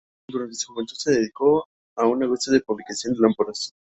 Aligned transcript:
Durante 0.27 0.55
su 0.55 0.73
juventud 0.73 0.95
se 0.97 1.11
dedicó 1.11 1.67
a 1.95 2.07
un 2.07 2.17
negocio 2.17 2.51
de 2.51 2.61
fabricación 2.61 3.13
de 3.13 3.19
lámparas. 3.19 3.75